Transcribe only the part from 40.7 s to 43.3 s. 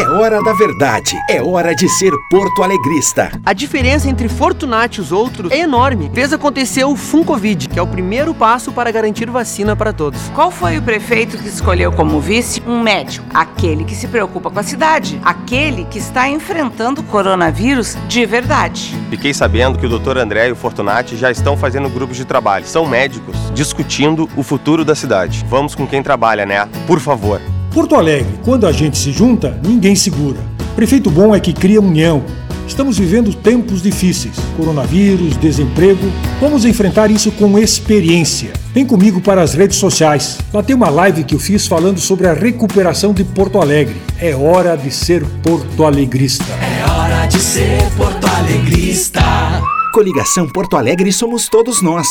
uma live que eu fiz falando sobre a recuperação de